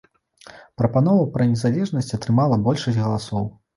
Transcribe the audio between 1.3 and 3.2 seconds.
пра незалежнасць атрымала большасць